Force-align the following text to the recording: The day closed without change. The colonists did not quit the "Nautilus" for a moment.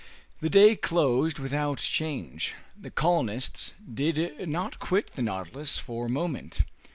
The 0.39 0.49
day 0.49 0.75
closed 0.75 1.37
without 1.37 1.77
change. 1.77 2.55
The 2.75 2.89
colonists 2.89 3.75
did 3.87 4.49
not 4.49 4.79
quit 4.79 5.13
the 5.13 5.21
"Nautilus" 5.21 5.77
for 5.77 6.07
a 6.07 6.09
moment. 6.09 6.61